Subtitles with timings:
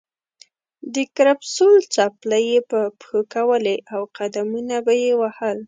[0.93, 5.57] د کرپسول څپلۍ یې په پښو کولې او قدمونه به یې وهل.